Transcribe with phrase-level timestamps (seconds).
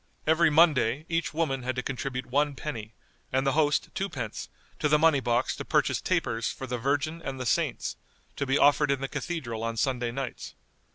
[0.25, 2.95] Every Monday each woman had to contribute one penny,
[3.31, 7.39] and the host twopence, to the money box to purchase tapers for the Virgin and
[7.39, 7.97] the saints,
[8.37, 10.55] to be offered in the Cathedral on Sunday nights.